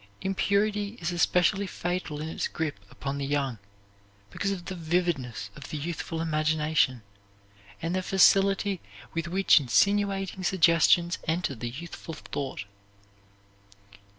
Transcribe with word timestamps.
Impurity 0.21 0.97
is 0.99 1.11
especially 1.11 1.67
fatal 1.67 2.19
in 2.21 2.27
its 2.27 2.47
grip 2.47 2.79
upon 2.89 3.19
the 3.19 3.25
young, 3.27 3.59
because 4.31 4.49
of 4.51 4.65
the 4.65 4.73
vividness 4.73 5.51
of 5.55 5.69
the 5.69 5.77
youthful 5.77 6.21
imagination 6.21 7.03
and 7.83 7.93
the 7.93 8.01
facility 8.01 8.81
with 9.13 9.27
which 9.27 9.59
insinuating 9.59 10.43
suggestions 10.43 11.19
enter 11.27 11.53
the 11.53 11.69
youthful 11.69 12.15
thought. 12.15 12.65